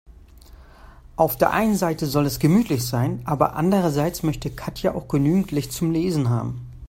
[1.15, 5.71] Auf der einen Seite soll es gemütlich sein, aber andererseits möchte Katja auch genügend Licht
[5.73, 6.71] zum Lesen haben.